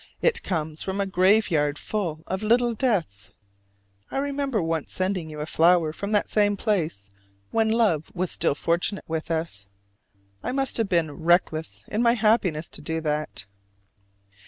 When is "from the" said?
5.93-6.23